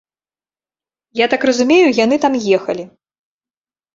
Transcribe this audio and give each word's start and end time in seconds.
Я 1.19 1.25
так 1.33 1.41
разумею, 1.49 1.91
яны 2.03 2.15
там 2.23 2.33
ехалі. 2.59 2.83